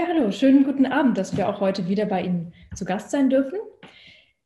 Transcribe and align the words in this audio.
Ja, 0.00 0.06
hallo, 0.06 0.30
schönen 0.30 0.64
guten 0.64 0.86
Abend, 0.86 1.18
dass 1.18 1.36
wir 1.36 1.46
auch 1.46 1.60
heute 1.60 1.86
wieder 1.86 2.06
bei 2.06 2.22
Ihnen 2.22 2.54
zu 2.74 2.86
Gast 2.86 3.10
sein 3.10 3.28
dürfen. 3.28 3.58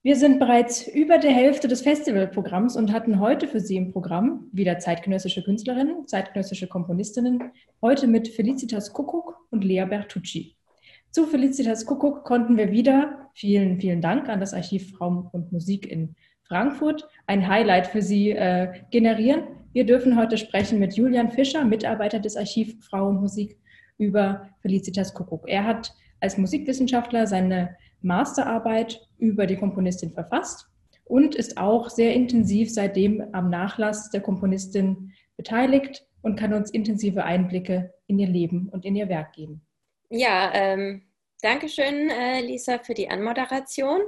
Wir 0.02 0.16
sind 0.16 0.40
bereits 0.40 0.88
über 0.88 1.18
der 1.18 1.30
Hälfte 1.30 1.68
des 1.68 1.82
Festivalprogramms 1.82 2.74
und 2.74 2.92
hatten 2.92 3.20
heute 3.20 3.46
für 3.46 3.60
Sie 3.60 3.76
im 3.76 3.92
Programm 3.92 4.48
wieder 4.50 4.80
zeitgenössische 4.80 5.44
Künstlerinnen, 5.44 6.08
zeitgenössische 6.08 6.66
Komponistinnen, 6.66 7.52
heute 7.80 8.08
mit 8.08 8.26
Felicitas 8.26 8.92
Kuckuck 8.92 9.46
und 9.52 9.62
Lea 9.62 9.84
Bertucci. 9.84 10.56
Zu 11.12 11.24
Felicitas 11.24 11.86
Kuckuck 11.86 12.24
konnten 12.24 12.56
wir 12.56 12.72
wieder, 12.72 13.30
vielen, 13.34 13.78
vielen 13.78 14.00
Dank 14.00 14.28
an 14.28 14.40
das 14.40 14.54
Archiv 14.54 15.00
Raum 15.00 15.30
und 15.30 15.52
Musik 15.52 15.86
in 15.88 16.16
Frankfurt, 16.48 17.08
ein 17.28 17.46
Highlight 17.46 17.86
für 17.86 18.02
Sie 18.02 18.30
äh, 18.30 18.72
generieren. 18.90 19.44
Wir 19.72 19.86
dürfen 19.86 20.18
heute 20.18 20.36
sprechen 20.36 20.80
mit 20.80 20.96
Julian 20.96 21.30
Fischer, 21.30 21.64
Mitarbeiter 21.64 22.18
des 22.18 22.36
Archiv 22.36 22.84
Frau 22.84 23.06
und 23.06 23.20
Musik 23.20 23.56
über 23.98 24.50
Felicitas 24.60 25.14
Kuckuck. 25.14 25.48
Er 25.48 25.64
hat 25.64 25.94
als 26.20 26.38
Musikwissenschaftler 26.38 27.26
seine 27.26 27.76
Masterarbeit 28.00 29.00
über 29.18 29.46
die 29.46 29.56
Komponistin 29.56 30.12
verfasst 30.12 30.66
und 31.04 31.34
ist 31.34 31.58
auch 31.58 31.90
sehr 31.90 32.14
intensiv 32.14 32.72
seitdem 32.72 33.22
am 33.32 33.50
Nachlass 33.50 34.10
der 34.10 34.20
Komponistin 34.20 35.12
beteiligt 35.36 36.06
und 36.22 36.36
kann 36.36 36.54
uns 36.54 36.70
intensive 36.70 37.24
Einblicke 37.24 37.92
in 38.06 38.18
ihr 38.18 38.28
Leben 38.28 38.68
und 38.70 38.84
in 38.84 38.96
ihr 38.96 39.08
Werk 39.08 39.34
geben. 39.34 39.66
Ja, 40.08 40.50
ähm, 40.54 41.02
danke 41.42 41.68
schön, 41.68 42.08
äh, 42.10 42.40
Lisa, 42.40 42.78
für 42.78 42.94
die 42.94 43.08
Anmoderation. 43.08 44.00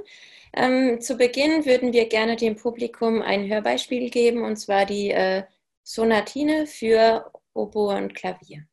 Ähm, 0.53 1.01
zu 1.01 1.17
Beginn 1.17 1.65
würden 1.65 1.93
wir 1.93 2.07
gerne 2.07 2.35
dem 2.35 2.55
Publikum 2.55 3.21
ein 3.21 3.47
Hörbeispiel 3.47 4.09
geben, 4.09 4.43
und 4.43 4.55
zwar 4.57 4.85
die 4.85 5.11
äh, 5.11 5.43
Sonatine 5.83 6.65
für 6.65 7.31
Oboe 7.53 7.95
und 7.95 8.15
Klavier. 8.15 8.67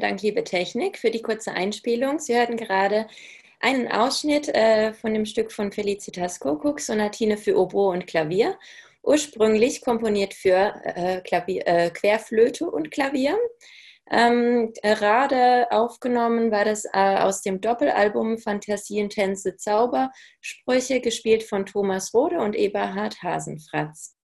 Vielen 0.00 0.12
Dank, 0.12 0.22
liebe 0.22 0.44
Technik, 0.44 0.96
für 0.96 1.10
die 1.10 1.20
kurze 1.20 1.52
Einspielung. 1.52 2.20
Sie 2.20 2.34
hörten 2.34 2.56
gerade 2.56 3.06
einen 3.60 3.86
Ausschnitt 3.92 4.48
äh, 4.48 4.94
von 4.94 5.12
dem 5.12 5.26
Stück 5.26 5.52
von 5.52 5.72
Felicitas 5.72 6.40
Kokuk, 6.40 6.80
Sonatine 6.80 7.36
für 7.36 7.58
Oboe 7.58 7.90
und 7.90 8.06
Klavier, 8.06 8.58
ursprünglich 9.02 9.82
komponiert 9.82 10.32
für 10.32 10.72
äh, 10.84 11.20
Klavier, 11.20 11.66
äh, 11.66 11.90
Querflöte 11.90 12.70
und 12.70 12.90
Klavier. 12.90 13.36
Ähm, 14.10 14.72
gerade 14.82 15.70
aufgenommen 15.70 16.50
war 16.50 16.64
das 16.64 16.86
äh, 16.86 17.18
aus 17.18 17.42
dem 17.42 17.60
Doppelalbum 17.60 18.38
Fantasien, 18.38 19.10
Tänze, 19.10 19.56
Zauber, 19.56 20.12
Sprüche, 20.40 21.02
gespielt 21.02 21.42
von 21.42 21.66
Thomas 21.66 22.14
Rode 22.14 22.38
und 22.38 22.56
Eberhard 22.56 23.22
Hasenfratz. 23.22 24.16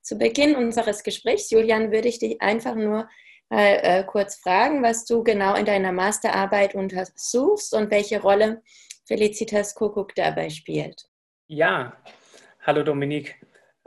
Zu 0.00 0.18
Beginn 0.18 0.56
unseres 0.56 1.04
Gesprächs, 1.04 1.48
Julian, 1.50 1.92
würde 1.92 2.08
ich 2.08 2.18
dich 2.18 2.42
einfach 2.42 2.74
nur 2.74 3.08
mal 3.52 3.78
äh, 3.82 4.04
kurz 4.04 4.36
fragen, 4.36 4.82
was 4.82 5.04
du 5.04 5.22
genau 5.22 5.54
in 5.54 5.66
deiner 5.66 5.92
Masterarbeit 5.92 6.74
untersuchst 6.74 7.74
und 7.74 7.90
welche 7.90 8.20
Rolle 8.20 8.62
Felicitas 9.04 9.74
Kuckuck 9.74 10.14
dabei 10.14 10.48
spielt. 10.48 11.04
Ja, 11.48 11.92
hallo 12.62 12.82
Dominik. 12.82 13.36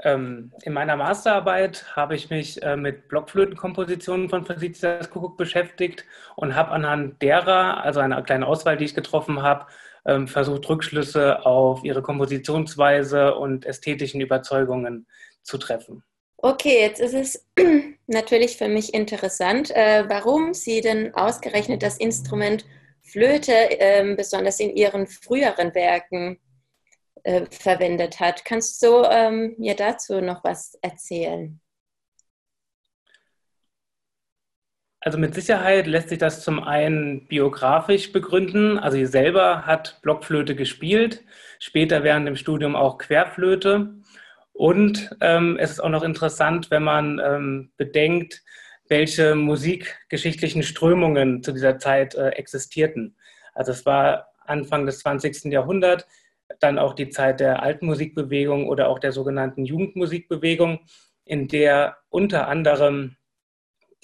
Ähm, 0.03 0.51
in 0.63 0.73
meiner 0.73 0.95
Masterarbeit 0.97 1.95
habe 1.95 2.15
ich 2.15 2.29
mich 2.29 2.61
äh, 2.61 2.75
mit 2.75 3.07
Blockflötenkompositionen 3.07 4.29
von 4.29 4.45
Felicitas 4.45 5.09
Kuckuck 5.09 5.37
beschäftigt 5.37 6.05
und 6.35 6.53
habe 6.53 6.71
anhand 6.71 7.21
derer, 7.21 7.83
also 7.83 8.01
einer 8.01 8.21
kleinen 8.21 8.43
Auswahl, 8.43 8.77
die 8.77 8.85
ich 8.85 8.93
getroffen 8.93 9.41
habe, 9.41 9.65
ähm, 10.05 10.27
versucht, 10.27 10.69
Rückschlüsse 10.69 11.43
auf 11.43 11.83
ihre 11.83 12.03
Kompositionsweise 12.03 13.33
und 13.33 13.65
ästhetischen 13.65 14.21
Überzeugungen 14.21 15.07
zu 15.41 15.57
treffen. 15.57 16.03
Okay, 16.37 16.81
jetzt 16.81 16.99
ist 16.99 17.13
es 17.13 17.45
natürlich 18.07 18.57
für 18.57 18.67
mich 18.67 18.93
interessant, 18.93 19.71
äh, 19.71 20.05
warum 20.07 20.53
Sie 20.53 20.81
denn 20.81 21.13
ausgerechnet 21.15 21.81
das 21.81 21.97
Instrument 21.97 22.65
Flöte 23.01 23.53
äh, 23.79 24.15
besonders 24.15 24.59
in 24.59 24.75
Ihren 24.75 25.07
früheren 25.07 25.73
Werken 25.73 26.39
äh, 27.23 27.45
verwendet 27.49 28.19
hat. 28.19 28.45
Kannst 28.45 28.83
du 28.83 29.03
ähm, 29.03 29.55
mir 29.57 29.75
dazu 29.75 30.21
noch 30.21 30.43
was 30.43 30.77
erzählen? 30.81 31.59
Also 34.99 35.19
mit 35.19 35.35
Sicherheit 35.35 35.85
lässt 35.85 36.09
sich 36.09 36.17
das 36.17 36.43
zum 36.43 36.63
einen 36.63 37.27
biografisch 37.27 38.11
begründen. 38.11 38.79
Also 38.79 38.97
sie 38.97 39.05
selber 39.05 39.67
hat 39.67 39.99
Blockflöte 40.01 40.55
gespielt, 40.55 41.23
später 41.59 42.03
während 42.03 42.27
dem 42.27 42.35
Studium 42.35 42.75
auch 42.75 42.97
Querflöte. 42.97 43.95
Und 44.55 45.13
ähm, 45.19 45.57
es 45.59 45.71
ist 45.71 45.79
auch 45.81 45.89
noch 45.89 46.03
interessant, 46.03 46.71
wenn 46.71 46.83
man 46.83 47.19
ähm, 47.19 47.71
bedenkt, 47.75 48.41
welche 48.87 49.35
musikgeschichtlichen 49.35 50.63
Strömungen 50.63 51.43
zu 51.43 51.51
dieser 51.51 51.77
Zeit 51.77 52.15
äh, 52.15 52.29
existierten. 52.29 53.17
Also 53.53 53.73
es 53.73 53.85
war 53.85 54.29
Anfang 54.45 54.85
des 54.85 54.99
20. 54.99 55.51
Jahrhunderts, 55.51 56.07
dann 56.61 56.79
auch 56.79 56.93
die 56.93 57.09
Zeit 57.09 57.41
der 57.41 57.63
Altmusikbewegung 57.63 58.69
oder 58.69 58.87
auch 58.87 58.99
der 58.99 59.11
sogenannten 59.11 59.65
Jugendmusikbewegung, 59.65 60.79
in 61.25 61.49
der 61.49 61.97
unter 62.07 62.47
anderem 62.47 63.17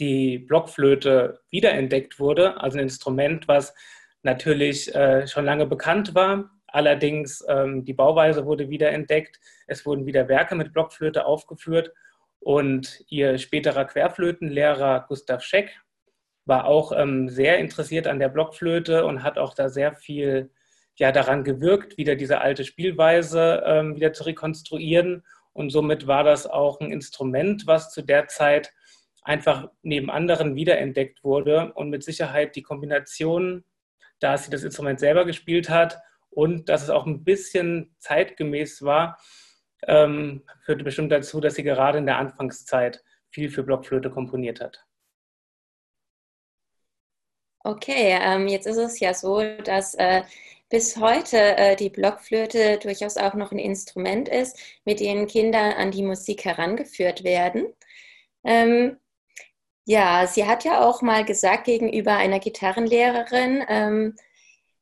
die 0.02 0.38
Blockflöte 0.38 1.40
wiederentdeckt 1.50 2.20
wurde, 2.20 2.60
also 2.60 2.78
ein 2.78 2.84
Instrument, 2.84 3.48
was 3.48 3.74
natürlich 4.22 4.94
äh, 4.94 5.28
schon 5.28 5.46
lange 5.46 5.66
bekannt 5.66 6.14
war, 6.14 6.50
Allerdings 6.72 7.44
ähm, 7.48 7.84
die 7.84 7.94
Bauweise 7.94 8.46
wurde 8.46 8.70
wiederentdeckt. 8.70 9.40
Es 9.68 9.86
wurden 9.86 10.06
wieder 10.06 10.28
Werke 10.30 10.56
mit 10.56 10.74
Blockflöte 10.74 11.26
aufgeführt 11.26 11.92
und 12.40 13.04
ihr 13.10 13.38
späterer 13.38 13.86
Querflötenlehrer 13.86 15.06
Gustav 15.08 15.44
Scheck 15.44 15.80
war 16.46 16.66
auch 16.66 16.92
ähm, 16.92 17.30
sehr 17.30 17.60
interessiert 17.60 18.08
an 18.08 18.20
der 18.20 18.30
Blockflöte 18.30 19.06
und 19.06 19.22
hat 19.22 19.38
auch 19.38 19.54
da 19.54 19.70
sehr 19.70 19.94
viel 19.94 20.50
ja, 20.98 21.12
daran 21.12 21.44
gewirkt, 21.44 21.98
wieder 21.98 22.16
diese 22.16 22.42
alte 22.42 22.64
Spielweise 22.64 23.64
ähm, 23.66 23.96
wieder 23.96 24.14
zu 24.14 24.24
rekonstruieren. 24.24 25.24
Und 25.54 25.70
somit 25.70 26.08
war 26.08 26.24
das 26.24 26.48
auch 26.48 26.80
ein 26.80 26.92
Instrument, 26.92 27.68
was 27.68 27.92
zu 27.92 28.02
der 28.02 28.28
Zeit 28.28 28.74
einfach 29.24 29.70
neben 29.84 30.10
anderen 30.10 30.56
wiederentdeckt 30.56 31.24
wurde 31.24 31.74
und 31.74 31.90
mit 31.90 32.04
Sicherheit 32.04 32.56
die 32.56 32.64
Kombination, 32.64 33.64
da 34.20 34.38
sie 34.38 34.50
das 34.50 34.64
Instrument 34.64 35.00
selber 35.00 35.26
gespielt 35.26 35.70
hat 35.70 36.00
und 36.32 36.70
dass 36.70 36.84
es 36.84 36.90
auch 36.90 37.06
ein 37.06 37.24
bisschen 37.24 37.96
zeitgemäß 38.00 38.82
war, 38.82 39.20
ähm, 39.88 40.44
führte 40.66 40.84
bestimmt 40.84 41.12
dazu, 41.12 41.40
dass 41.40 41.56
sie 41.56 41.64
gerade 41.64 41.98
in 41.98 42.06
der 42.06 42.18
Anfangszeit 42.18 43.04
viel 43.30 43.50
für 43.50 43.64
Blockflöte 43.64 44.10
komponiert 44.10 44.62
hat. 44.62 44.86
Okay, 47.64 48.18
ähm, 48.20 48.48
jetzt 48.48 48.66
ist 48.66 48.78
es 48.78 49.00
ja 49.00 49.14
so, 49.14 49.44
dass 49.64 49.94
äh, 49.96 50.24
bis 50.70 50.98
heute 50.98 51.38
äh, 51.58 51.76
die 51.76 51.90
Blockflöte 51.90 52.80
durchaus 52.80 53.18
auch 53.18 53.36
noch 53.36 53.52
ein 53.52 53.60
Instrument 53.60 54.28
ist, 54.30 54.58
mit 54.84 55.00
dem 55.00 55.28
Kinder 55.28 55.78
an 55.78 55.92
die 55.92 56.02
Musik 56.02 56.46
herangeführt 56.46 57.24
werden. 57.24 57.68
Ähm, 58.44 58.98
ja, 59.86 60.26
sie 60.28 60.46
hat 60.46 60.64
ja 60.64 60.84
auch 60.84 61.02
mal 61.02 61.26
gesagt 61.26 61.66
gegenüber 61.66 62.16
einer 62.16 62.40
Gitarrenlehrerin, 62.40 63.64
ähm, 63.68 64.16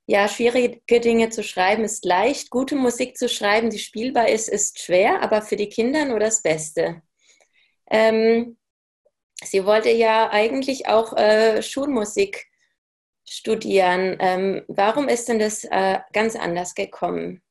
ja, 0.09 0.27
schwierige 0.27 0.99
Dinge 1.01 1.29
zu 1.29 1.43
schreiben 1.43 1.83
ist 1.83 2.03
leicht, 2.03 2.49
gute 2.49 2.75
Musik 2.75 3.15
zu 3.15 3.29
schreiben, 3.29 3.69
die 3.69 3.77
spielbar 3.77 4.27
ist, 4.27 4.49
ist 4.49 4.79
schwer, 4.79 5.21
aber 5.21 5.43
für 5.43 5.55
die 5.55 5.69
Kinder 5.69 6.03
nur 6.05 6.19
das 6.19 6.41
Beste. 6.41 7.03
Ähm, 7.91 8.57
sie 9.35 9.65
wollte 9.65 9.91
ja 9.91 10.31
eigentlich 10.31 10.87
auch 10.87 11.15
äh, 11.15 11.61
Schulmusik 11.61 12.47
studieren. 13.23 14.17
Ähm, 14.19 14.63
warum 14.67 15.09
ist 15.09 15.29
denn 15.29 15.37
das 15.37 15.63
äh, 15.65 15.99
ganz 16.11 16.35
anders 16.35 16.73
gekommen? 16.73 17.43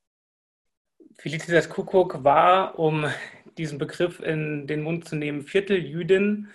Felicitas 1.17 1.69
Kuckuck 1.69 2.25
war, 2.25 2.77
um 2.77 3.09
diesen 3.57 3.77
Begriff 3.77 4.19
in 4.19 4.67
den 4.67 4.81
Mund 4.81 5.07
zu 5.07 5.15
nehmen, 5.15 5.43
Vierteljüdin 5.43 6.49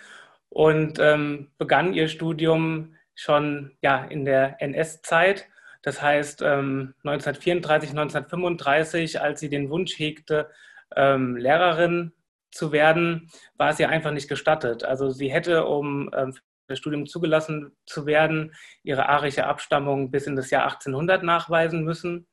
und 0.50 0.98
ähm, 0.98 1.50
begann 1.56 1.94
ihr 1.94 2.08
Studium 2.08 2.94
schon 3.14 3.78
ja, 3.80 4.04
in 4.04 4.26
der 4.26 4.60
NS-Zeit. 4.60 5.48
Das 5.84 6.00
heißt, 6.00 6.40
ähm, 6.40 6.94
1934, 7.04 7.90
1935, 7.90 9.20
als 9.20 9.38
sie 9.38 9.50
den 9.50 9.69
Wunsch 9.69 9.98
hegte, 9.98 10.50
ähm, 10.96 11.36
Lehrerin 11.36 12.14
zu 12.50 12.72
werden, 12.72 13.31
war 13.58 13.69
es 13.69 13.78
ihr 13.78 13.90
einfach 13.90 14.10
nicht 14.10 14.31
gestattet. 14.31 14.82
Also 14.82 15.10
sie 15.10 15.31
hätte, 15.31 15.66
um 15.66 16.08
ähm, 16.16 16.32
für 16.32 16.40
das 16.69 16.78
Studium 16.78 17.04
zugelassen 17.04 17.76
zu 17.84 18.06
werden, 18.06 18.54
ihre 18.82 19.10
arische 19.10 19.46
Abstammung 19.46 20.10
bis 20.10 20.26
in 20.26 20.36
das 20.36 20.48
Jahr 20.48 20.64
1800 20.64 21.22
nachweisen 21.22 21.84
müssen. 21.84 22.26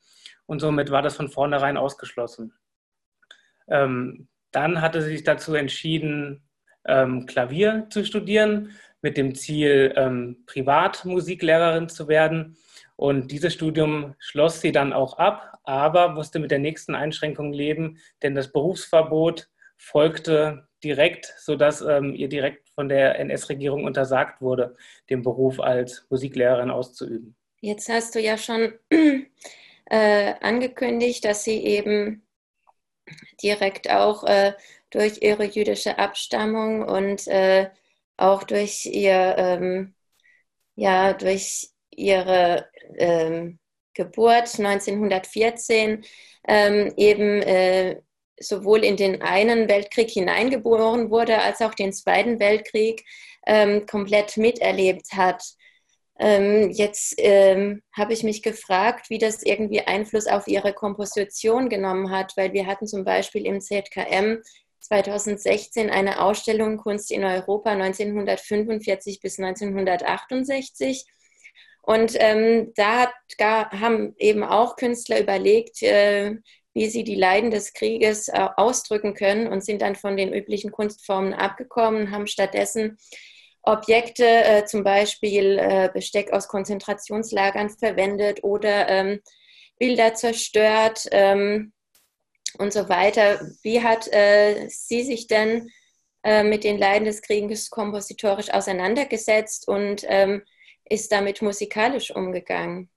Und 0.46 0.62
somit 0.62 0.90
war 0.90 1.02
das 1.02 1.18
von 1.18 1.28
vornherein 1.28 1.76
ausgeschlossen. 1.76 2.54
Ähm, 3.68 4.30
dann 4.52 4.82
hatte 4.82 5.02
sie 5.02 5.10
sich 5.10 5.24
dazu 5.24 5.56
entschieden, 5.56 6.48
ähm, 6.86 7.26
Klavier 7.26 7.88
zu 7.90 8.06
studieren, 8.06 8.72
mit 9.02 9.18
dem 9.18 9.36
Ziel, 9.36 9.94
ähm, 9.98 10.44
Privatmusiklehrerin 10.46 11.90
zu 11.90 12.08
werden. 12.08 12.56
Und 12.96 13.32
dieses 13.32 13.54
Studium 13.54 14.16
schloss 14.20 14.62
sie 14.62 14.72
dann 14.72 14.94
auch 14.94 15.18
ab, 15.18 15.60
aber 15.64 16.10
musste 16.10 16.40
mit 16.40 16.52
der 16.52 16.60
nächsten 16.60 16.96
Einschränkung 16.96 17.54
leben, 17.54 18.00
denn 18.22 18.36
das 18.36 18.52
Berufsverbot 18.52 19.50
folgte 19.78 20.68
direkt, 20.84 21.34
sodass 21.38 21.82
ähm, 21.82 22.14
ihr 22.16 22.30
direkt 22.30 22.70
von 22.70 22.90
der 22.90 23.20
NS-Regierung 23.20 23.84
untersagt 23.84 24.42
wurde, 24.42 24.76
den 25.10 25.22
Beruf 25.22 25.60
als 25.60 26.06
Musiklehrerin 26.10 26.72
auszuüben. 26.72 27.36
Jetzt 27.60 27.90
hast 27.90 28.16
du 28.16 28.20
ja 28.20 28.38
schon 28.38 28.74
äh, 29.86 30.34
angekündigt, 30.42 31.26
dass 31.26 31.44
sie 31.44 31.64
eben 31.64 32.24
direkt 33.42 33.90
auch 33.90 34.24
äh, 34.24 34.54
durch 34.90 35.22
ihre 35.22 35.46
jüdische 35.46 35.98
Abstammung 35.98 36.84
und 36.84 37.28
äh, 37.28 37.70
auch 38.18 38.44
durch 38.44 38.86
ihr, 38.86 39.36
ähm, 39.38 39.94
ja, 40.76 41.14
durch 41.14 41.71
ihre 41.92 42.68
ähm, 42.98 43.60
Geburt 43.94 44.60
1914 44.60 46.04
ähm, 46.48 46.94
eben 46.98 47.42
äh, 47.42 48.02
sowohl 48.40 48.84
in 48.84 48.98
den 48.98 49.22
einen 49.22 49.70
Weltkrieg 49.70 50.10
hineingeboren 50.10 51.12
wurde, 51.12 51.40
als 51.40 51.62
auch 51.62 51.74
den 51.74 51.94
Zweiten 51.94 52.40
Weltkrieg 52.40 53.04
ähm, 53.46 53.86
komplett 53.86 54.38
miterlebt 54.38 55.14
hat. 55.14 55.44
Ähm, 56.20 56.70
jetzt 56.70 57.16
ähm, 57.18 57.82
habe 57.96 58.14
ich 58.14 58.24
mich 58.24 58.44
gefragt, 58.44 59.10
wie 59.10 59.18
das 59.18 59.44
irgendwie 59.44 59.82
Einfluss 59.82 60.28
auf 60.28 60.48
ihre 60.48 60.74
Komposition 60.74 61.70
genommen 61.70 62.12
hat, 62.12 62.34
weil 62.38 62.54
wir 62.54 62.68
hatten 62.68 62.88
zum 62.88 63.04
Beispiel 63.04 63.46
im 63.46 63.60
ZKM 63.60 64.42
2016 64.82 65.90
eine 65.90 66.22
Ausstellung 66.22 66.78
Kunst 66.78 67.12
in 67.12 67.24
Europa 67.24 67.72
1945 67.72 69.20
bis 69.20 69.40
1968. 69.40 71.06
Und 71.82 72.16
ähm, 72.20 72.72
da 72.76 73.02
hat, 73.02 73.14
gar, 73.38 73.72
haben 73.72 74.14
eben 74.18 74.44
auch 74.44 74.76
Künstler 74.76 75.20
überlegt, 75.20 75.82
äh, 75.82 76.36
wie 76.74 76.88
sie 76.88 77.04
die 77.04 77.16
Leiden 77.16 77.52
des 77.52 77.74
Krieges 77.74 78.28
äh, 78.28 78.48
ausdrücken 78.56 79.14
können 79.14 79.48
und 79.48 79.64
sind 79.64 79.82
dann 79.82 79.96
von 79.96 80.16
den 80.16 80.34
üblichen 80.34 80.72
Kunstformen 80.72 81.34
abgekommen, 81.34 82.12
haben 82.12 82.28
stattdessen 82.28 82.98
Objekte, 83.64 84.26
äh, 84.26 84.66
zum 84.66 84.84
Beispiel 84.84 85.58
äh, 85.60 85.90
Besteck 85.94 86.32
aus 86.32 86.48
Konzentrationslagern 86.48 87.70
verwendet 87.70 88.44
oder 88.44 88.88
ähm, 88.88 89.22
Bilder 89.78 90.14
zerstört 90.14 91.08
ähm, 91.12 91.74
und 92.58 92.74
so 92.74 92.90
weiter. 92.90 93.42
Wie 93.64 93.84
hat 93.84 94.08
äh, 94.14 94.68
sie 94.70 95.04
sich 95.04 95.28
denn 95.28 95.70
äh, 96.24 96.44
mit 96.44 96.64
den 96.64 96.78
Leiden 96.78 97.06
des 97.06 97.22
Krieges 97.22 97.70
kompositorisch 97.70 98.52
auseinandergesetzt 98.52 99.68
und 99.68 100.06
ähm, 100.08 100.44
ist 100.92 101.12
damit 101.12 101.42
musikalisch 101.42 102.12
umgegangen? 102.12 102.90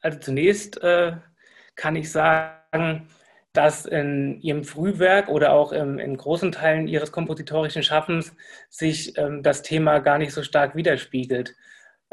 Also 0.00 0.18
zunächst 0.18 0.82
äh, 0.82 1.16
kann 1.74 1.96
ich 1.96 2.10
sagen, 2.10 3.08
dass 3.52 3.86
in 3.86 4.40
ihrem 4.40 4.64
Frühwerk 4.64 5.28
oder 5.28 5.52
auch 5.52 5.72
im, 5.72 5.98
in 5.98 6.16
großen 6.16 6.52
Teilen 6.52 6.86
ihres 6.86 7.12
kompositorischen 7.12 7.82
Schaffens 7.82 8.34
sich 8.70 9.18
ähm, 9.18 9.42
das 9.42 9.62
Thema 9.62 9.98
gar 9.98 10.18
nicht 10.18 10.32
so 10.32 10.42
stark 10.42 10.76
widerspiegelt. 10.76 11.54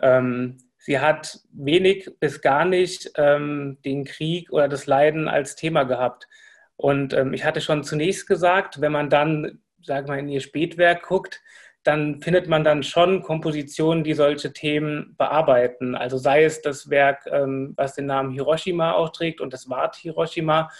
Ähm, 0.02 0.58
sie 0.78 1.00
hat 1.00 1.40
wenig 1.52 2.10
bis 2.20 2.42
gar 2.42 2.66
nicht 2.66 3.12
ähm, 3.16 3.78
den 3.86 4.06
Krieg 4.06 4.52
oder 4.52 4.68
das 4.68 4.88
Leiden 4.88 5.28
als 5.28 5.56
Thema 5.56 5.84
gehabt. 5.84 6.28
Und 6.76 7.14
ähm, 7.14 7.34
ich 7.34 7.46
hatte 7.46 7.62
schon 7.62 7.84
zunächst 7.84 8.28
gesagt, 8.28 8.82
wenn 8.82 8.92
man 8.92 9.10
dann, 9.10 9.62
sagen 9.84 10.08
mal, 10.08 10.20
in 10.20 10.28
ihr 10.28 10.42
Spätwerk 10.42 11.04
guckt, 11.04 11.42
dann 11.86 12.20
findet 12.20 12.48
man 12.48 12.64
dann 12.64 12.82
schon 12.82 13.22
Kompositionen, 13.22 14.04
die 14.04 14.16
solche 14.16 14.52
Themen 14.52 15.16
bearbeiten. 15.18 15.94
Also 15.94 16.18
sei 16.18 16.44
es 16.44 16.62
das 16.64 16.90
Werk, 16.90 17.28
ähm, 17.32 17.74
was 17.78 17.94
den 17.94 18.08
Namen 18.08 18.32
Hiroshima 18.32 18.94
auch 18.94 19.10
trägt 19.10 19.40
und 19.40 19.54
das 19.54 19.70
Wort 19.70 19.96
Hiroshima, 19.96 20.72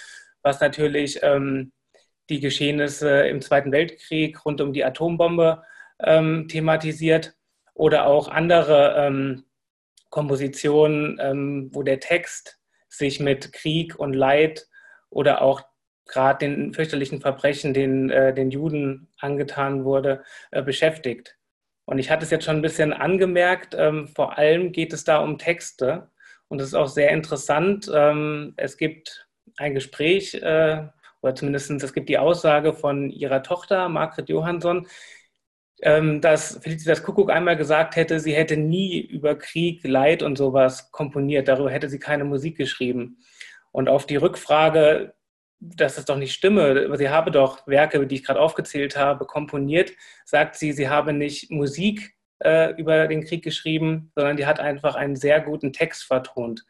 was 0.42 0.60
natürlich 0.60 1.20
ähm, 1.22 1.72
die 2.30 2.40
Geschehnisse 2.40 3.28
im 3.28 3.40
Zweiten 3.40 3.72
Weltkrieg 3.72 4.44
rund 4.46 4.62
um 4.62 4.74
die 4.74 4.84
Atombombe 4.84 5.62
ähm, 6.00 6.48
thematisiert 6.48 7.36
oder 7.76 8.08
auch 8.08 8.28
andere 8.28 8.96
ähm, 8.98 9.46
Kompositionen, 10.10 11.20
ähm, 11.22 11.70
wo 11.72 11.84
der 11.84 12.00
Text 12.00 12.60
sich 12.90 13.20
mit 13.20 13.54
Krieg 13.54 14.00
und 14.00 14.14
Leid 14.14 14.68
oder 15.12 15.44
auch 15.44 15.62
gerade 16.06 16.40
den 16.40 16.74
fürchterlichen 16.74 17.22
Verbrechen, 17.22 17.74
den 17.74 18.10
äh, 18.10 18.34
den 18.34 18.52
Juden 18.52 19.10
angetan 19.20 19.84
wurde, 19.84 20.24
äh, 20.52 20.62
beschäftigt. 20.62 21.38
Und 21.86 22.00
ich 22.00 22.10
hatte 22.10 22.24
es 22.26 22.32
jetzt 22.32 22.46
schon 22.46 22.58
ein 22.58 22.62
bisschen 22.62 22.94
angemerkt, 22.94 23.76
ähm, 23.78 24.08
vor 24.08 24.38
allem 24.38 24.72
geht 24.72 24.94
es 24.94 25.04
da 25.04 25.20
um 25.20 25.38
Texte. 25.38 26.10
Und 26.48 26.62
es 26.62 26.68
ist 26.68 26.74
auch 26.74 26.88
sehr 26.88 27.12
interessant. 27.12 27.90
Ähm, 27.94 28.54
es 28.58 28.78
gibt 28.78 29.28
ein 29.58 29.74
Gespräch, 29.74 30.36
äh, 30.36 30.88
oder 31.22 31.36
zumindest 31.36 31.72
es 31.72 31.94
gibt 31.94 32.10
die 32.10 32.18
Aussage 32.18 32.74
von 32.74 33.10
ihrer 33.10 33.42
Tochter, 33.44 33.90
Margret 33.90 34.30
Johansson, 34.30 34.88
ähm, 35.82 36.22
dass 36.22 36.60
Felicitas 36.62 37.04
Kuckuck 37.04 37.32
einmal 37.32 37.58
gesagt 37.58 37.96
hätte, 37.96 38.20
sie 38.20 38.34
hätte 38.34 38.58
nie 38.58 39.00
über 39.00 39.36
Krieg, 39.36 39.84
Leid 39.84 40.24
und 40.24 40.38
sowas 40.38 40.92
komponiert. 40.92 41.48
Darüber 41.48 41.72
hätte 41.72 41.90
sie 41.90 42.00
keine 42.00 42.26
Musik 42.26 42.58
geschrieben. 42.58 43.18
Und 43.72 43.90
auf 43.90 44.06
die 44.06 44.16
Rückfrage, 44.16 45.14
dass 45.60 45.98
es 45.98 46.06
doch 46.06 46.18
nicht 46.18 46.34
stimme, 46.34 46.96
sie 46.98 47.10
habe 47.10 47.32
doch 47.32 47.66
Werke, 47.68 48.06
die 48.06 48.16
ich 48.16 48.24
gerade 48.24 48.40
aufgezählt 48.40 48.98
habe, 48.98 49.26
komponiert, 49.26 49.94
sagt 50.26 50.56
sie, 50.56 50.74
sie 50.74 50.90
habe 50.90 51.14
nicht 51.14 51.50
Musik 51.52 52.16
äh, 52.40 52.74
über 52.76 53.08
den 53.08 53.24
Krieg 53.24 53.44
geschrieben, 53.44 54.12
sondern 54.16 54.38
die 54.38 54.46
hat 54.46 54.60
einfach 54.60 54.96
einen 54.96 55.16
sehr 55.16 55.42
guten 55.42 55.74
Text 55.74 56.04
vertont. 56.04 56.66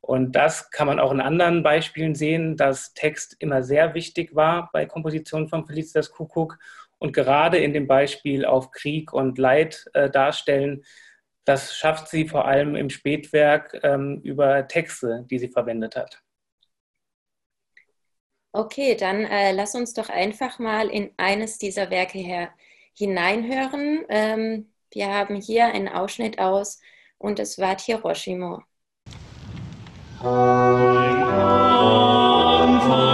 Und 0.00 0.32
das 0.32 0.70
kann 0.70 0.88
man 0.88 0.98
auch 0.98 1.12
in 1.12 1.20
anderen 1.20 1.62
Beispielen 1.62 2.16
sehen, 2.16 2.56
dass 2.56 2.92
Text 2.94 3.36
immer 3.38 3.62
sehr 3.62 3.94
wichtig 3.94 4.34
war 4.34 4.68
bei 4.72 4.84
Kompositionen 4.86 5.48
von 5.48 5.64
Felicitas 5.64 6.10
Kuckuck 6.10 6.58
und 6.98 7.12
gerade 7.12 7.58
in 7.58 7.72
dem 7.72 7.86
Beispiel 7.86 8.44
auf 8.44 8.70
Krieg 8.70 9.12
und 9.12 9.38
Leid 9.38 9.86
äh, 9.92 10.10
darstellen, 10.10 10.84
das 11.44 11.74
schafft 11.76 12.08
sie 12.08 12.28
vor 12.28 12.46
allem 12.46 12.76
im 12.76 12.90
Spätwerk 12.90 13.78
ähm, 13.82 14.20
über 14.22 14.66
Texte, 14.68 15.24
die 15.28 15.38
sie 15.38 15.48
verwendet 15.48 15.96
hat. 15.96 16.21
Okay, 18.54 18.96
dann 18.96 19.24
äh, 19.24 19.52
lass 19.52 19.74
uns 19.74 19.94
doch 19.94 20.10
einfach 20.10 20.58
mal 20.58 20.88
in 20.88 21.10
eines 21.16 21.56
dieser 21.56 21.88
Werke 21.90 22.18
her 22.18 22.50
hineinhören. 22.92 24.04
Ähm, 24.10 24.70
wir 24.90 25.08
haben 25.08 25.36
hier 25.36 25.66
einen 25.66 25.88
Ausschnitt 25.88 26.38
aus 26.38 26.78
und 27.16 27.38
es 27.38 27.58
war 27.58 27.78
Hiroshima. 27.78 28.62
Anfang 32.62 33.11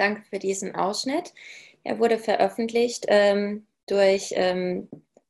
danke 0.00 0.22
für 0.22 0.38
diesen 0.38 0.74
Ausschnitt. 0.74 1.34
Er 1.84 1.98
wurde 1.98 2.18
veröffentlicht 2.18 3.04
ähm, 3.08 3.66
durch 3.86 4.32
ähm, 4.34 4.88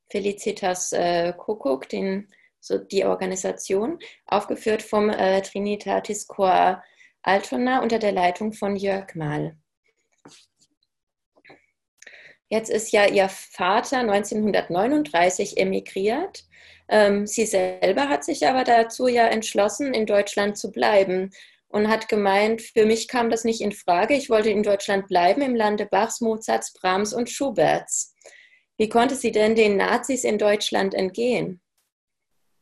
Felicitas 0.09 0.91
äh, 0.93 1.33
Kuckuck, 1.33 1.87
den, 1.89 2.27
so 2.59 2.77
die 2.77 3.05
Organisation, 3.05 3.99
aufgeführt 4.25 4.81
vom 4.81 5.09
äh, 5.09 5.41
Trinitatis 5.41 6.27
Chor 6.27 6.83
Altona 7.21 7.81
unter 7.81 7.99
der 7.99 8.11
Leitung 8.11 8.53
von 8.53 8.75
Jörg 8.75 9.13
Mahl. 9.15 9.55
Jetzt 12.49 12.69
ist 12.69 12.91
ja 12.91 13.05
ihr 13.07 13.29
Vater 13.29 13.99
1939 13.99 15.57
emigriert. 15.57 16.43
Ähm, 16.89 17.25
sie 17.25 17.45
selber 17.45 18.09
hat 18.09 18.25
sich 18.25 18.45
aber 18.45 18.65
dazu 18.65 19.07
ja 19.07 19.27
entschlossen, 19.27 19.93
in 19.93 20.05
Deutschland 20.05 20.57
zu 20.57 20.71
bleiben 20.71 21.31
und 21.71 21.87
hat 21.87 22.09
gemeint, 22.09 22.61
für 22.61 22.85
mich 22.85 23.07
kam 23.07 23.29
das 23.29 23.43
nicht 23.43 23.61
in 23.61 23.71
Frage. 23.71 24.13
Ich 24.13 24.29
wollte 24.29 24.49
in 24.49 24.63
Deutschland 24.63 25.07
bleiben, 25.07 25.41
im 25.41 25.55
Lande 25.55 25.85
Bachs, 25.85 26.21
Mozarts, 26.21 26.73
Brahms 26.73 27.13
und 27.13 27.29
Schuberts. 27.29 28.15
Wie 28.77 28.89
konnte 28.89 29.15
sie 29.15 29.31
denn 29.31 29.55
den 29.55 29.77
Nazis 29.77 30.23
in 30.23 30.37
Deutschland 30.37 30.93
entgehen? 30.93 31.61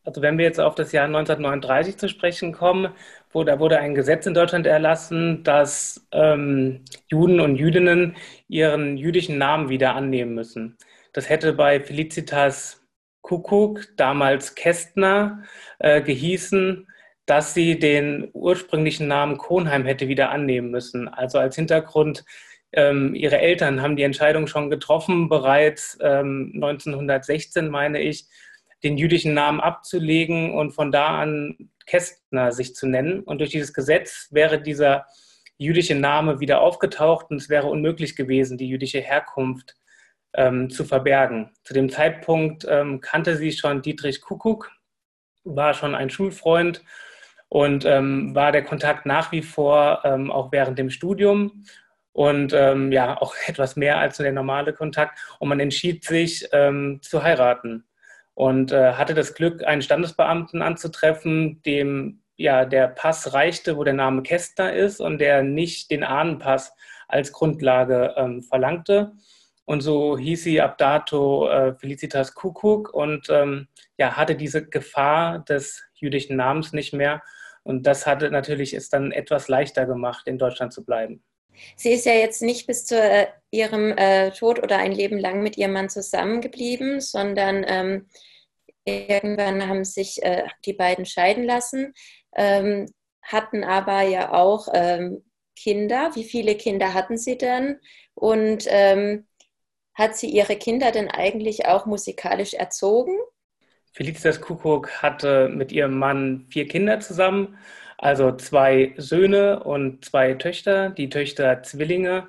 Also 0.03 0.21
wenn 0.21 0.37
wir 0.37 0.45
jetzt 0.45 0.59
auf 0.59 0.75
das 0.75 0.91
Jahr 0.91 1.05
1939 1.05 1.97
zu 1.97 2.09
sprechen 2.09 2.51
kommen, 2.51 2.93
wo 3.31 3.43
da 3.43 3.59
wurde 3.59 3.79
ein 3.79 3.95
Gesetz 3.95 4.25
in 4.25 4.33
Deutschland 4.33 4.65
erlassen, 4.65 5.43
dass 5.43 6.07
ähm, 6.11 6.83
Juden 7.07 7.39
und 7.39 7.57
Jüdinnen 7.57 8.17
ihren 8.47 8.97
jüdischen 8.97 9.37
Namen 9.37 9.69
wieder 9.69 9.95
annehmen 9.95 10.33
müssen. 10.33 10.77
Das 11.13 11.29
hätte 11.29 11.53
bei 11.53 11.79
Felicitas 11.79 12.81
Kuckuck, 13.21 13.85
damals 13.97 14.55
Kästner, 14.55 15.43
äh, 15.77 16.01
gehießen, 16.01 16.87
dass 17.29 17.53
sie 17.53 17.77
den 17.77 18.27
ursprünglichen 18.33 19.07
Namen 19.07 19.37
Kronheim 19.37 19.85
hätte 19.85 20.07
wieder 20.07 20.31
annehmen 20.31 20.71
müssen. 20.71 21.07
Also 21.07 21.37
als 21.37 21.55
Hintergrund, 21.55 22.25
ähm, 22.71 23.13
ihre 23.13 23.37
Eltern 23.37 23.83
haben 23.83 23.95
die 23.95 24.01
Entscheidung 24.03 24.47
schon 24.47 24.71
getroffen, 24.71 25.29
bereits 25.29 25.95
ähm, 26.01 26.53
1916, 26.55 27.69
meine 27.69 28.01
ich, 28.01 28.25
den 28.83 28.97
jüdischen 28.97 29.35
Namen 29.35 29.59
abzulegen 29.59 30.55
und 30.55 30.71
von 30.71 30.91
da 30.91 31.19
an 31.19 31.69
Kästner 31.85 32.51
sich 32.51 32.73
zu 32.73 32.87
nennen. 32.87 33.19
Und 33.19 33.41
durch 33.41 33.51
dieses 33.51 33.75
Gesetz 33.75 34.29
wäre 34.31 34.59
dieser 34.59 35.05
jüdische 35.59 35.95
Name 35.95 36.39
wieder 36.39 36.61
aufgetaucht 36.61 37.29
und 37.29 37.37
es 37.37 37.47
wäre 37.47 37.67
unmöglich 37.67 38.15
gewesen, 38.15 38.57
die 38.57 38.69
jüdische 38.69 39.01
Herkunft 39.01 39.75
ähm, 40.33 40.71
zu 40.71 40.83
verbergen. 40.83 41.51
Zu 41.63 41.75
dem 41.75 41.89
Zeitpunkt 41.91 42.65
ähm, 42.67 43.01
kannte 43.01 43.37
sie 43.37 43.51
schon 43.51 43.83
Dietrich 43.83 44.19
Kuckuck, 44.19 44.71
war 45.43 45.75
schon 45.75 45.93
ein 45.93 46.09
Schulfreund 46.09 46.81
und 47.49 47.83
ähm, 47.85 48.33
war 48.35 48.51
der 48.51 48.63
Kontakt 48.63 49.05
nach 49.05 49.31
wie 49.31 49.41
vor 49.41 50.01
ähm, 50.05 50.31
auch 50.31 50.51
während 50.51 50.77
dem 50.77 50.89
Studium 50.89 51.65
und 52.13 52.53
ähm, 52.53 52.91
ja, 52.91 53.19
auch 53.19 53.35
etwas 53.47 53.75
mehr 53.75 53.97
als 53.97 54.17
der 54.17 54.31
normale 54.31 54.73
Kontakt. 54.73 55.19
Und 55.39 55.49
man 55.49 55.59
entschied 55.59 56.03
sich 56.05 56.47
ähm, 56.51 56.99
zu 57.01 57.23
heiraten 57.23 57.85
und 58.35 58.71
äh, 58.71 58.93
hatte 58.93 59.13
das 59.13 59.33
Glück, 59.33 59.63
einen 59.65 59.81
Standesbeamten 59.81 60.61
anzutreffen, 60.61 61.61
dem 61.63 62.21
ja 62.37 62.65
der 62.65 62.87
Pass 62.87 63.33
reichte, 63.33 63.75
wo 63.75 63.83
der 63.83 63.93
Name 63.93 64.23
Kästner 64.23 64.73
ist 64.73 65.01
und 65.01 65.17
der 65.19 65.43
nicht 65.43 65.91
den 65.91 66.03
Ahnenpass 66.03 66.73
als 67.07 67.33
Grundlage 67.33 68.13
ähm, 68.15 68.43
verlangte. 68.43 69.11
Und 69.65 69.81
so 69.81 70.17
hieß 70.17 70.43
sie 70.43 70.61
ab 70.61 70.77
dato 70.77 71.49
äh, 71.49 71.75
Felicitas 71.75 72.33
Kuckuck 72.33 72.93
und 72.93 73.29
ähm, 73.29 73.67
ja, 73.97 74.15
hatte 74.15 74.35
diese 74.35 74.67
Gefahr 74.67 75.39
des 75.39 75.83
jüdischen 75.93 76.37
Namens 76.37 76.73
nicht 76.73 76.93
mehr. 76.93 77.21
Und 77.69 77.85
das 77.85 78.07
hatte 78.07 78.31
natürlich 78.31 78.73
es 78.73 78.89
dann 78.89 79.11
etwas 79.11 79.47
leichter 79.47 79.85
gemacht, 79.85 80.25
in 80.25 80.39
Deutschland 80.39 80.73
zu 80.73 80.83
bleiben. 80.83 81.23
Sie 81.75 81.91
ist 81.91 82.07
ja 82.07 82.13
jetzt 82.13 82.41
nicht 82.41 82.65
bis 82.65 82.87
zu 82.87 82.99
äh, 82.99 83.27
ihrem 83.51 83.95
äh, 83.95 84.31
Tod 84.31 84.63
oder 84.63 84.79
ein 84.79 84.91
Leben 84.91 85.19
lang 85.19 85.43
mit 85.43 85.55
ihrem 85.55 85.73
Mann 85.73 85.87
zusammengeblieben, 85.87 86.99
sondern 86.99 87.63
ähm, 87.67 88.07
irgendwann 88.85 89.67
haben 89.67 89.85
sich 89.85 90.19
äh, 90.23 90.47
die 90.65 90.73
beiden 90.73 91.05
scheiden 91.05 91.43
lassen, 91.43 91.93
ähm, 92.35 92.91
hatten 93.21 93.63
aber 93.63 94.01
ja 94.01 94.33
auch 94.33 94.69
ähm, 94.73 95.23
Kinder. 95.55 96.09
Wie 96.15 96.23
viele 96.23 96.55
Kinder 96.55 96.95
hatten 96.95 97.19
sie 97.19 97.37
denn? 97.37 97.79
Und 98.15 98.65
ähm, 98.67 99.27
hat 99.93 100.17
sie 100.17 100.31
ihre 100.31 100.55
Kinder 100.55 100.89
denn 100.89 101.07
eigentlich 101.07 101.67
auch 101.67 101.85
musikalisch 101.85 102.55
erzogen? 102.55 103.15
Felicitas 103.91 104.41
Kuckuck 104.41 105.01
hatte 105.01 105.49
mit 105.49 105.71
ihrem 105.71 105.97
Mann 105.97 106.45
vier 106.49 106.67
Kinder 106.67 106.99
zusammen, 106.99 107.57
also 107.97 108.31
zwei 108.35 108.93
Söhne 108.97 109.63
und 109.63 110.05
zwei 110.05 110.33
Töchter, 110.35 110.89
die 110.89 111.09
Töchter 111.09 111.63
Zwillinge. 111.63 112.27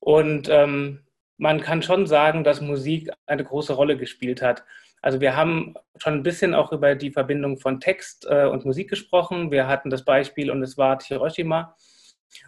Und 0.00 0.48
ähm, 0.48 1.00
man 1.36 1.60
kann 1.60 1.82
schon 1.82 2.06
sagen, 2.06 2.44
dass 2.44 2.60
Musik 2.60 3.10
eine 3.26 3.44
große 3.44 3.72
Rolle 3.74 3.96
gespielt 3.96 4.42
hat. 4.42 4.64
Also 5.02 5.20
wir 5.20 5.36
haben 5.36 5.74
schon 5.96 6.14
ein 6.14 6.22
bisschen 6.22 6.54
auch 6.54 6.72
über 6.72 6.94
die 6.94 7.10
Verbindung 7.10 7.58
von 7.58 7.80
Text 7.80 8.26
äh, 8.30 8.46
und 8.46 8.64
Musik 8.64 8.88
gesprochen. 8.88 9.50
Wir 9.50 9.66
hatten 9.66 9.90
das 9.90 10.04
Beispiel 10.04 10.50
und 10.50 10.62
es 10.62 10.78
war 10.78 10.98
Hiroshima. 11.00 11.76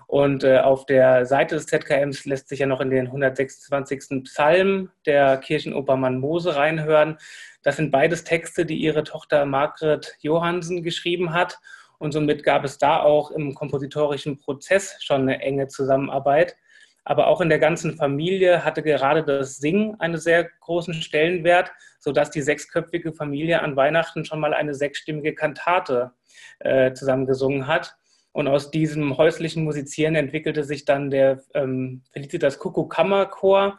Und 0.07 0.45
äh, 0.45 0.59
auf 0.59 0.87
der 0.87 1.27
Seite 1.27 1.57
des 1.57 1.67
ZKMs 1.67 2.25
lässt 2.25 2.49
sich 2.49 2.61
ja 2.61 2.67
noch 2.67 2.81
in 2.81 2.91
den 2.91 3.07
126. 3.07 4.25
Psalm 4.25 4.91
der 5.07 5.39
Kirchenoper 5.39 5.97
Mose 5.97 6.57
reinhören. 6.57 7.19
Das 7.63 7.77
sind 7.77 7.91
beides 7.91 8.25
Texte, 8.25 8.67
die 8.67 8.77
ihre 8.77 9.05
Tochter 9.05 9.45
Margret 9.47 10.17
Johansen 10.21 10.83
geschrieben 10.83 11.33
hat. 11.33 11.59
Und 11.99 12.13
somit 12.13 12.45
gab 12.45 12.65
es 12.65 12.79
da 12.79 13.01
auch 13.01 13.31
im 13.31 13.55
kompositorischen 13.55 14.39
Prozess 14.39 14.97
schon 15.01 15.23
eine 15.23 15.41
enge 15.41 15.69
Zusammenarbeit. 15.69 16.57
Aber 17.05 17.27
auch 17.27 17.41
in 17.41 17.51
der 17.51 17.59
ganzen 17.59 17.97
Familie 17.97 18.65
hatte 18.65 18.83
gerade 18.83 19.23
das 19.23 19.59
Singen 19.59 20.01
einen 20.01 20.17
sehr 20.17 20.45
großen 20.61 20.95
Stellenwert, 20.95 21.71
sodass 21.99 22.31
die 22.31 22.41
sechsköpfige 22.41 23.13
Familie 23.13 23.61
an 23.63 23.77
Weihnachten 23.77 24.25
schon 24.25 24.41
mal 24.41 24.55
eine 24.55 24.75
sechsstimmige 24.75 25.35
Kantate 25.35 26.13
äh, 26.61 26.93
zusammengesungen 26.95 27.67
hat. 27.67 27.97
Und 28.35 28.49
aus 28.49 28.73
diesem 28.73 29.17
häuslichen 29.17 29.63
Musizieren 29.63 30.17
entwickelte 30.17 30.65
sich 30.65 30.85
dann 30.85 31.09
der 31.09 31.45
ähm, 31.55 32.03
Felicitas 32.11 32.59
Kuckuck 32.59 32.93
Kammerchor, 32.93 33.79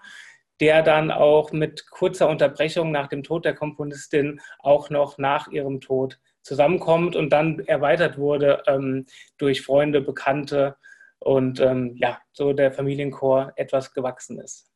der 0.61 0.81
dann 0.81 1.11
auch 1.11 1.51
mit 1.51 1.89
kurzer 1.91 2.29
Unterbrechung 2.29 2.89
nach 2.89 3.07
dem 3.07 3.21
Tod 3.21 3.43
der 3.43 3.53
Komponistin 3.53 4.39
auch 4.59 4.89
noch 4.89 5.17
nach 5.17 5.49
ihrem 5.49 5.81
Tod 5.81 6.21
zusammenkommt 6.41 7.17
und 7.17 7.31
dann 7.31 7.59
erweitert 7.67 8.17
wurde 8.17 8.63
ähm, 8.65 9.07
durch 9.37 9.61
Freunde, 9.61 9.99
Bekannte 9.99 10.77
und 11.19 11.59
ähm, 11.59 11.97
ja, 11.97 12.21
so 12.31 12.53
der 12.53 12.71
Familienchor 12.71 13.51
etwas 13.57 13.93
gewachsen 13.93 14.39
ist. 14.39 14.71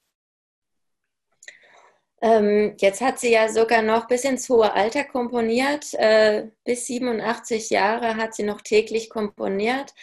Ähm, 2.21 2.75
jetzt 2.79 3.01
hat 3.01 3.19
sie 3.19 3.31
ja 3.31 3.49
sogar 3.49 3.81
noch 3.81 4.07
bis 4.07 4.25
ins 4.25 4.49
hohe 4.49 4.73
Alter 4.73 5.03
komponiert. 5.05 5.93
Äh, 5.93 6.47
bis 6.65 6.87
87 6.87 7.69
Jahre 7.69 8.17
hat 8.17 8.35
sie 8.35 8.43
noch 8.43 8.61
täglich 8.61 9.09
komponiert. 9.09 9.93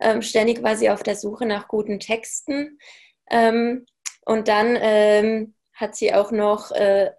Ähm, 0.00 0.22
ständig 0.22 0.62
war 0.62 0.76
sie 0.76 0.90
auf 0.90 1.02
der 1.02 1.16
Suche 1.16 1.46
nach 1.46 1.68
guten 1.68 2.00
Texten. 2.00 2.78
Ähm, 3.30 3.86
und 4.26 4.48
dann 4.48 4.76
ähm, 4.80 5.54
hat 5.72 5.96
sie 5.96 6.14
auch 6.14 6.30
noch 6.30 6.70
äh, 6.72 7.10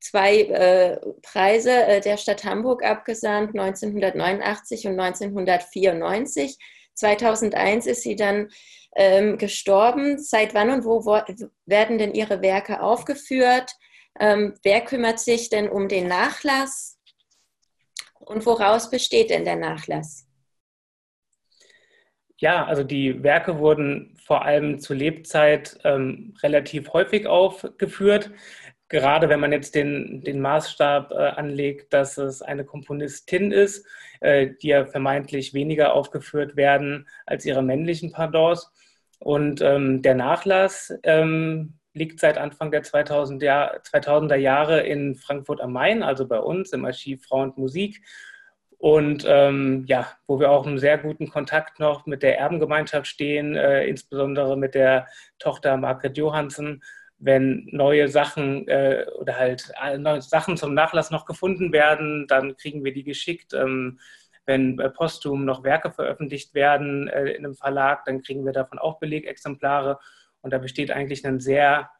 zwei 0.00 0.42
äh, 0.42 1.00
Preise 1.22 1.70
äh, 1.70 2.00
der 2.00 2.16
Stadt 2.16 2.44
Hamburg 2.44 2.84
abgesandt, 2.84 3.58
1989 3.58 4.86
und 4.86 4.98
1994. 4.98 6.58
2001 6.98 7.86
ist 7.86 8.02
sie 8.02 8.16
dann 8.16 8.48
ähm, 8.96 9.38
gestorben. 9.38 10.18
Seit 10.18 10.54
wann 10.54 10.70
und 10.70 10.84
wo, 10.84 11.04
werden 11.66 11.98
denn 11.98 12.14
Ihre 12.14 12.42
Werke 12.42 12.82
aufgeführt? 12.82 13.72
Ähm, 14.18 14.54
wer 14.62 14.80
kümmert 14.80 15.20
sich 15.20 15.48
denn 15.48 15.68
um 15.68 15.88
den 15.88 16.08
Nachlass? 16.08 16.98
Und 18.18 18.44
woraus 18.44 18.90
besteht 18.90 19.30
denn 19.30 19.44
der 19.44 19.56
Nachlass? 19.56 20.26
Ja, 22.40 22.64
also 22.66 22.84
die 22.84 23.22
Werke 23.22 23.58
wurden 23.58 24.16
vor 24.24 24.44
allem 24.44 24.78
zur 24.78 24.94
Lebzeit 24.94 25.78
ähm, 25.82 26.34
relativ 26.42 26.92
häufig 26.92 27.26
aufgeführt 27.26 28.30
gerade 28.88 29.28
wenn 29.28 29.40
man 29.40 29.52
jetzt 29.52 29.74
den, 29.74 30.22
den 30.22 30.40
Maßstab 30.40 31.12
äh, 31.12 31.14
anlegt, 31.14 31.92
dass 31.92 32.18
es 32.18 32.42
eine 32.42 32.64
Komponistin 32.64 33.52
ist, 33.52 33.86
äh, 34.20 34.48
die 34.62 34.68
ja 34.68 34.86
vermeintlich 34.86 35.54
weniger 35.54 35.92
aufgeführt 35.92 36.56
werden 36.56 37.08
als 37.26 37.44
ihre 37.44 37.62
männlichen 37.62 38.12
Pardons. 38.12 38.72
Und 39.18 39.60
ähm, 39.60 40.02
der 40.02 40.14
Nachlass 40.14 40.94
ähm, 41.02 41.74
liegt 41.92 42.20
seit 42.20 42.38
Anfang 42.38 42.70
der 42.70 42.82
2000 42.82 43.42
Jahr, 43.42 43.78
2000er 43.80 44.36
Jahre 44.36 44.80
in 44.80 45.16
Frankfurt 45.16 45.60
am 45.60 45.72
Main, 45.72 46.02
also 46.02 46.26
bei 46.26 46.38
uns 46.38 46.72
im 46.72 46.84
Archiv 46.84 47.24
Frau 47.26 47.42
und 47.42 47.58
Musik. 47.58 48.02
Und 48.78 49.24
ähm, 49.26 49.84
ja, 49.88 50.06
wo 50.28 50.38
wir 50.38 50.50
auch 50.52 50.64
einen 50.64 50.78
sehr 50.78 50.98
guten 50.98 51.28
Kontakt 51.28 51.80
noch 51.80 52.06
mit 52.06 52.22
der 52.22 52.38
Erbengemeinschaft 52.38 53.08
stehen, 53.08 53.56
äh, 53.56 53.84
insbesondere 53.86 54.56
mit 54.56 54.76
der 54.76 55.08
Tochter 55.40 55.76
Margret 55.76 56.16
Johansen 56.16 56.82
wenn 57.18 57.68
neue 57.72 58.08
Sachen 58.08 58.66
äh, 58.68 59.06
oder 59.18 59.36
halt 59.36 59.72
neue 59.98 60.22
Sachen 60.22 60.56
zum 60.56 60.74
Nachlass 60.74 61.10
noch 61.10 61.24
gefunden 61.24 61.72
werden, 61.72 62.26
dann 62.28 62.56
kriegen 62.56 62.84
wir 62.84 62.92
die 62.92 63.04
geschickt. 63.04 63.54
Ähm, 63.54 63.98
wenn 64.48 64.78
äh, 64.78 64.88
posthum 64.88 65.44
noch 65.44 65.62
Werke 65.62 65.92
veröffentlicht 65.92 66.54
werden 66.54 67.06
äh, 67.08 67.32
in 67.32 67.44
einem 67.44 67.54
Verlag, 67.54 68.04
dann 68.06 68.22
kriegen 68.22 68.46
wir 68.46 68.52
davon 68.52 68.78
auch 68.78 68.98
Belegexemplare. 68.98 69.98
Und 70.40 70.52
da 70.52 70.58
besteht 70.58 70.90
eigentlich 70.90 71.26
ein 71.26 71.38
sehr 71.38 71.90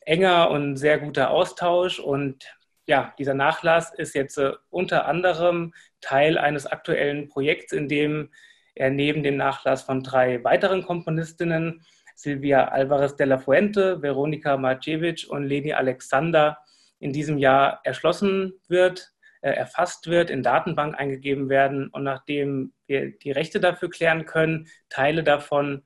enger 0.00 0.50
und 0.50 0.76
sehr 0.76 0.98
guter 0.98 1.30
Austausch. 1.30 1.98
Und 1.98 2.46
ja, 2.86 3.12
dieser 3.18 3.34
Nachlass 3.34 3.92
ist 3.92 4.14
jetzt 4.14 4.38
äh, 4.38 4.52
unter 4.70 5.06
anderem 5.06 5.74
Teil 6.00 6.38
eines 6.38 6.66
aktuellen 6.66 7.28
Projekts, 7.28 7.72
in 7.72 7.88
dem 7.88 8.30
er 8.74 8.90
neben 8.90 9.22
dem 9.22 9.36
Nachlass 9.36 9.82
von 9.82 10.02
drei 10.02 10.42
weiteren 10.44 10.84
Komponistinnen, 10.84 11.84
Silvia 12.18 12.64
Alvarez 12.64 13.14
de 13.14 13.26
la 13.26 13.38
Fuente, 13.38 14.02
Veronika 14.02 14.56
Marcevic 14.56 15.26
und 15.28 15.44
Leni 15.44 15.72
Alexander, 15.72 16.58
in 16.98 17.12
diesem 17.12 17.38
Jahr 17.38 17.80
erschlossen 17.84 18.54
wird, 18.66 19.12
äh, 19.40 19.52
erfasst 19.52 20.08
wird, 20.08 20.28
in 20.28 20.42
Datenbank 20.42 20.98
eingegeben 20.98 21.48
werden 21.48 21.86
und 21.86 22.02
nachdem 22.02 22.72
wir 22.88 23.16
die 23.16 23.30
Rechte 23.30 23.60
dafür 23.60 23.88
klären 23.88 24.26
können, 24.26 24.66
Teile 24.88 25.22
davon 25.22 25.84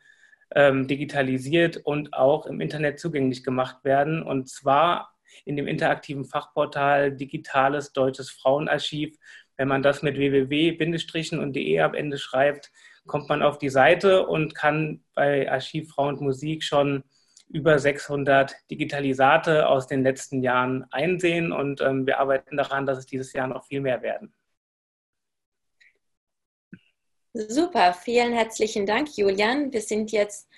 ähm, 0.55 0.89
digitalisiert 0.89 1.77
und 1.77 2.15
auch 2.15 2.47
im 2.47 2.63
Internet 2.63 2.99
zugänglich 2.99 3.45
gemacht 3.45 3.85
werden. 3.85 4.23
Und 4.23 4.49
zwar 4.49 5.15
in 5.45 5.57
dem 5.57 5.67
interaktiven 5.67 6.25
Fachportal 6.25 7.15
Digitales 7.15 7.93
Deutsches 7.93 8.31
Frauenarchiv. 8.31 9.19
Wenn 9.59 9.69
man 9.69 9.83
das 9.83 10.03
mit 10.03 10.17
www- 10.17 11.39
und 11.39 11.53
de 11.53 11.81
am 11.81 11.93
Ende 11.93 12.17
schreibt, 12.17 12.73
kommt 13.07 13.29
man 13.29 13.43
auf 13.43 13.59
die 13.59 13.69
Seite 13.69 14.27
und 14.27 14.55
kann 14.55 15.05
bei 15.15 15.51
Archiv 15.51 15.91
Frau 15.91 16.09
und 16.09 16.21
Musik 16.21 16.63
schon 16.63 17.05
über 17.49 17.79
600 17.79 18.55
Digitalisate 18.71 19.69
aus 19.69 19.87
den 19.87 20.03
letzten 20.03 20.43
Jahren 20.43 20.87
einsehen 20.91 21.53
und 21.53 21.81
ähm, 21.83 22.07
wir 22.07 22.19
arbeiten 22.19 22.57
daran, 22.57 22.87
dass 22.87 22.99
es 22.99 23.07
dieses 23.07 23.33
Jahr 23.33 23.47
noch 23.47 23.65
viel 23.67 23.81
mehr 23.81 24.01
werden. 24.03 24.33
Super, 27.35 27.95
vielen 27.95 28.33
herzlichen 28.33 28.87
Dank, 28.87 29.17
Julian. 29.17 29.73
Wir 29.73 29.81
sind 29.81 30.13
jetzt 30.13 30.49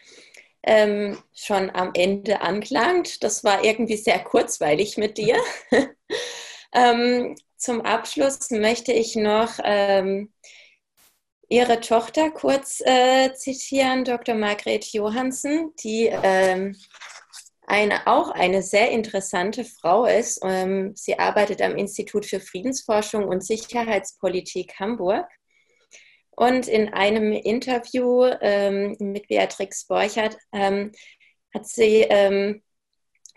ähm, 0.65 1.19
schon 1.33 1.71
am 1.71 1.93
Ende 1.95 2.41
angelangt. 2.41 3.23
Das 3.23 3.45
war 3.45 3.65
irgendwie 3.65 3.97
sehr 3.97 4.19
kurzweilig 4.21 4.97
mit 4.97 5.19
dir. 5.19 5.37
ähm, 6.75 7.37
zum 7.57 7.81
Abschluss 7.81 8.51
möchte 8.51 8.93
ich 8.93 9.15
noch 9.15 9.59
ähm, 9.63 10.33
Ihre 11.49 11.81
Tochter 11.81 12.31
kurz 12.31 12.81
äh, 12.81 13.33
zitieren, 13.35 14.05
Dr. 14.05 14.35
Margret 14.35 14.85
Johansen, 14.93 15.73
die 15.83 16.07
ähm, 16.07 16.77
eine, 17.67 18.07
auch 18.07 18.31
eine 18.31 18.63
sehr 18.63 18.91
interessante 18.91 19.65
Frau 19.65 20.07
ist. 20.07 20.41
Ähm, 20.43 20.93
sie 20.95 21.19
arbeitet 21.19 21.63
am 21.63 21.77
Institut 21.77 22.27
für 22.27 22.41
Friedensforschung 22.41 23.27
und 23.27 23.45
Sicherheitspolitik 23.45 24.79
Hamburg 24.79 25.27
und 26.37 26.67
in 26.69 26.93
einem 26.93 27.33
Interview 27.33 28.25
ähm, 28.41 28.97
mit 28.99 29.29
Beatrix 29.29 29.87
Borchert 29.87 30.37
ähm, 30.53 30.93
hat 31.53 31.67
sie 31.67 32.07
ähm, 32.09 32.63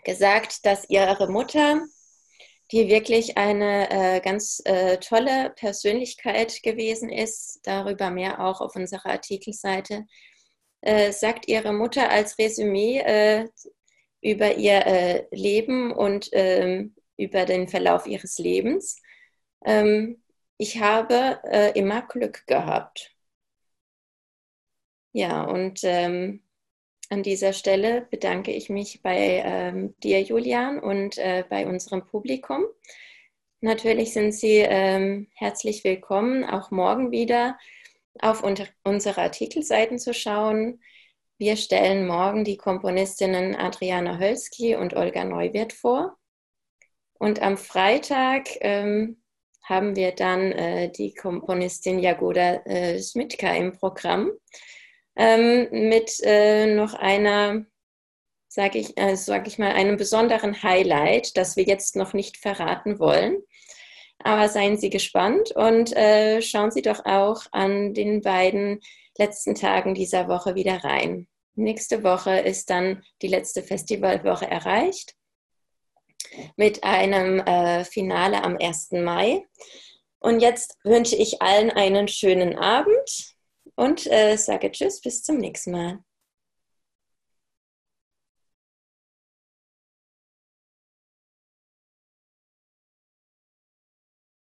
gesagt, 0.04 0.66
dass 0.66 0.88
ihre 0.90 1.30
Mutter, 1.30 1.80
die 2.70 2.88
wirklich 2.88 3.38
eine 3.38 3.90
äh, 3.90 4.20
ganz 4.20 4.60
äh, 4.64 4.98
tolle 4.98 5.50
Persönlichkeit 5.56 6.62
gewesen 6.62 7.08
ist, 7.10 7.60
darüber 7.64 8.10
mehr 8.10 8.44
auch 8.44 8.60
auf 8.60 8.76
unserer 8.76 9.06
Artikelseite, 9.06 10.06
äh, 10.82 11.12
sagt 11.12 11.48
ihre 11.48 11.72
Mutter 11.72 12.10
als 12.10 12.38
Resümee 12.38 12.98
äh, 12.98 13.48
über 14.20 14.56
ihr 14.56 14.86
äh, 14.86 15.26
Leben 15.30 15.92
und 15.92 16.28
ähm, 16.32 16.94
über 17.16 17.44
den 17.44 17.68
Verlauf 17.68 18.06
ihres 18.06 18.38
Lebens. 18.38 19.00
Ähm, 19.64 20.22
ich 20.58 20.80
habe 20.80 21.40
äh, 21.44 21.78
immer 21.78 22.02
Glück 22.02 22.46
gehabt. 22.46 23.14
Ja, 25.12 25.42
und 25.44 25.80
ähm, 25.84 26.42
an 27.08 27.22
dieser 27.22 27.52
Stelle 27.52 28.06
bedanke 28.10 28.52
ich 28.52 28.68
mich 28.68 29.02
bei 29.02 29.42
ähm, 29.44 29.94
dir, 30.02 30.22
Julian, 30.22 30.78
und 30.78 31.18
äh, 31.18 31.44
bei 31.48 31.66
unserem 31.66 32.04
Publikum. 32.04 32.64
Natürlich 33.60 34.12
sind 34.12 34.32
Sie 34.32 34.58
ähm, 34.58 35.28
herzlich 35.34 35.84
willkommen, 35.84 36.44
auch 36.44 36.70
morgen 36.70 37.10
wieder 37.10 37.58
auf 38.20 38.42
unsere 38.42 39.20
Artikelseiten 39.20 39.98
zu 39.98 40.12
schauen. 40.12 40.80
Wir 41.38 41.56
stellen 41.56 42.06
morgen 42.06 42.44
die 42.44 42.56
Komponistinnen 42.56 43.54
Adriana 43.54 44.18
Hölzki 44.18 44.74
und 44.74 44.94
Olga 44.94 45.24
Neuwirth 45.24 45.72
vor. 45.72 46.16
Und 47.14 47.42
am 47.42 47.56
Freitag 47.56 48.48
ähm, 48.60 49.22
haben 49.62 49.96
wir 49.96 50.12
dann 50.12 50.52
äh, 50.52 50.90
die 50.90 51.14
Komponistin 51.14 51.98
Jagoda 51.98 52.62
äh, 52.64 52.98
Smitka 53.00 53.54
im 53.54 53.72
Programm 53.72 54.30
ähm, 55.18 55.68
mit 55.70 56.20
äh, 56.22 56.66
noch 56.74 56.94
einer, 56.94 57.66
sage 58.48 58.78
ich, 58.78 58.96
äh, 58.96 59.16
sag 59.16 59.46
ich 59.48 59.58
mal, 59.58 59.72
einem 59.72 59.96
besonderen 59.96 60.62
Highlight, 60.62 61.36
das 61.36 61.56
wir 61.56 61.64
jetzt 61.64 61.96
noch 61.96 62.14
nicht 62.14 62.38
verraten 62.38 62.98
wollen. 62.98 63.42
Aber 64.20 64.48
seien 64.48 64.78
Sie 64.78 64.90
gespannt 64.90 65.52
und 65.52 65.94
äh, 65.96 66.40
schauen 66.40 66.70
Sie 66.70 66.82
doch 66.82 67.04
auch 67.04 67.42
an 67.52 67.94
den 67.94 68.22
beiden 68.22 68.80
letzten 69.16 69.54
Tagen 69.54 69.94
dieser 69.94 70.28
Woche 70.28 70.54
wieder 70.54 70.82
rein. 70.84 71.28
Nächste 71.54 72.04
Woche 72.04 72.38
ist 72.38 72.70
dann 72.70 73.02
die 73.20 73.28
letzte 73.28 73.62
Festivalwoche 73.62 74.46
erreicht 74.46 75.14
mit 76.56 76.84
einem 76.84 77.40
äh, 77.40 77.84
Finale 77.84 78.44
am 78.44 78.56
1. 78.56 78.92
Mai. 78.92 79.44
Und 80.20 80.40
jetzt 80.40 80.76
wünsche 80.84 81.16
ich 81.16 81.42
allen 81.42 81.70
einen 81.70 82.06
schönen 82.06 82.56
Abend 82.56 83.37
und 83.78 84.06
äh, 84.08 84.36
sage 84.36 84.70
Tschüss, 84.72 85.00
bis 85.00 85.22
zum 85.22 85.38
nächsten 85.38 85.70
Mal. 85.70 86.00